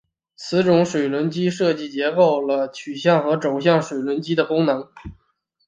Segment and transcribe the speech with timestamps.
[0.35, 4.89] 此种水轮机设计结合了径向和轴向水轮机的功能。